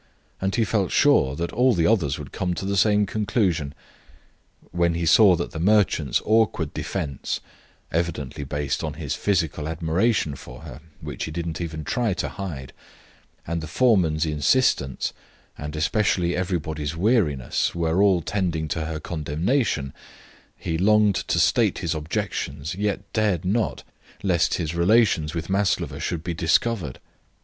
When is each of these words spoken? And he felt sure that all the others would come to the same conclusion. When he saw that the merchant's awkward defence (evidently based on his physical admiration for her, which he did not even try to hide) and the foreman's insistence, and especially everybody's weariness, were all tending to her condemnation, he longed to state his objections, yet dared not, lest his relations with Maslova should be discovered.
And 0.41 0.55
he 0.55 0.63
felt 0.65 0.91
sure 0.91 1.35
that 1.35 1.53
all 1.53 1.75
the 1.75 1.85
others 1.85 2.17
would 2.17 2.31
come 2.31 2.55
to 2.55 2.65
the 2.65 2.75
same 2.75 3.05
conclusion. 3.05 3.71
When 4.71 4.95
he 4.95 5.05
saw 5.05 5.35
that 5.35 5.51
the 5.51 5.59
merchant's 5.59 6.19
awkward 6.25 6.73
defence 6.73 7.39
(evidently 7.91 8.43
based 8.43 8.83
on 8.83 8.95
his 8.95 9.13
physical 9.13 9.67
admiration 9.67 10.35
for 10.35 10.61
her, 10.61 10.81
which 11.01 11.25
he 11.25 11.31
did 11.31 11.45
not 11.45 11.61
even 11.61 11.83
try 11.83 12.15
to 12.15 12.29
hide) 12.29 12.73
and 13.45 13.61
the 13.61 13.67
foreman's 13.67 14.25
insistence, 14.25 15.13
and 15.55 15.75
especially 15.75 16.35
everybody's 16.35 16.97
weariness, 16.97 17.75
were 17.75 18.01
all 18.01 18.23
tending 18.23 18.67
to 18.69 18.85
her 18.85 18.99
condemnation, 18.99 19.93
he 20.57 20.79
longed 20.79 21.13
to 21.27 21.37
state 21.37 21.77
his 21.77 21.93
objections, 21.93 22.73
yet 22.73 23.13
dared 23.13 23.45
not, 23.45 23.83
lest 24.23 24.55
his 24.55 24.73
relations 24.73 25.35
with 25.35 25.47
Maslova 25.47 25.99
should 25.99 26.23
be 26.23 26.33
discovered. 26.33 26.97